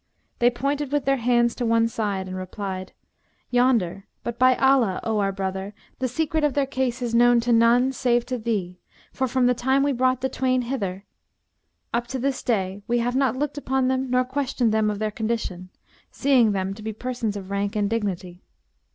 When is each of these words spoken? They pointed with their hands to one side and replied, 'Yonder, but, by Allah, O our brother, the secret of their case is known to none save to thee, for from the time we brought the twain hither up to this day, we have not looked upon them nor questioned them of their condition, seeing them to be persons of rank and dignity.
They 0.39 0.49
pointed 0.49 0.91
with 0.91 1.05
their 1.05 1.17
hands 1.17 1.53
to 1.53 1.63
one 1.63 1.87
side 1.87 2.27
and 2.27 2.35
replied, 2.35 2.93
'Yonder, 3.51 4.07
but, 4.23 4.39
by 4.39 4.55
Allah, 4.55 4.99
O 5.03 5.19
our 5.19 5.31
brother, 5.31 5.75
the 5.99 6.07
secret 6.07 6.43
of 6.43 6.55
their 6.55 6.65
case 6.65 7.03
is 7.03 7.13
known 7.13 7.39
to 7.41 7.53
none 7.53 7.91
save 7.93 8.25
to 8.25 8.39
thee, 8.39 8.79
for 9.13 9.27
from 9.27 9.45
the 9.45 9.53
time 9.53 9.83
we 9.83 9.91
brought 9.91 10.21
the 10.21 10.27
twain 10.27 10.63
hither 10.63 11.05
up 11.93 12.07
to 12.07 12.17
this 12.17 12.41
day, 12.41 12.81
we 12.87 12.97
have 12.97 13.15
not 13.15 13.35
looked 13.37 13.59
upon 13.59 13.89
them 13.89 14.09
nor 14.09 14.25
questioned 14.25 14.71
them 14.71 14.89
of 14.89 14.97
their 14.97 15.11
condition, 15.11 15.69
seeing 16.09 16.51
them 16.51 16.73
to 16.73 16.81
be 16.81 16.93
persons 16.93 17.37
of 17.37 17.51
rank 17.51 17.75
and 17.75 17.87
dignity. 17.87 18.41